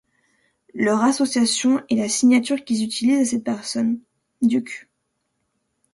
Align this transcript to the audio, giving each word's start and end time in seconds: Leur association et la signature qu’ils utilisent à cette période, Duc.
Leur 0.73 1.03
association 1.03 1.83
et 1.89 1.95
la 1.95 2.09
signature 2.09 2.63
qu’ils 2.65 2.83
utilisent 2.83 3.19
à 3.21 3.25
cette 3.25 3.43
période, 3.43 3.99
Duc. 4.41 4.89